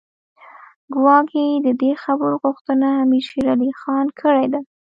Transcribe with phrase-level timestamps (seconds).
[0.93, 4.59] ګواکې د دې خبرو غوښتنه امیر شېر علي خان کړې ده.